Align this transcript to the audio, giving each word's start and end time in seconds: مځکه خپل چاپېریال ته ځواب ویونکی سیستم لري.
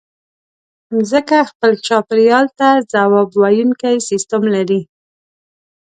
مځکه 0.93 1.37
خپل 1.49 1.71
چاپېریال 1.85 2.47
ته 2.59 2.67
ځواب 2.91 3.29
ویونکی 3.41 3.95
سیستم 4.09 4.41
لري. 4.55 4.81